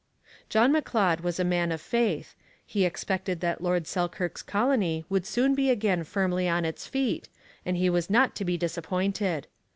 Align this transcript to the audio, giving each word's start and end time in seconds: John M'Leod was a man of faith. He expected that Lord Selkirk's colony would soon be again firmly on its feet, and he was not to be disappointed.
John 0.49 0.71
M'Leod 0.71 1.19
was 1.21 1.39
a 1.39 1.43
man 1.43 1.71
of 1.71 1.79
faith. 1.79 2.33
He 2.65 2.85
expected 2.85 3.39
that 3.41 3.61
Lord 3.61 3.85
Selkirk's 3.85 4.41
colony 4.41 5.05
would 5.09 5.27
soon 5.27 5.53
be 5.53 5.69
again 5.69 6.03
firmly 6.05 6.49
on 6.49 6.65
its 6.65 6.87
feet, 6.87 7.29
and 7.67 7.77
he 7.77 7.87
was 7.87 8.09
not 8.09 8.35
to 8.37 8.43
be 8.45 8.57
disappointed. 8.57 9.45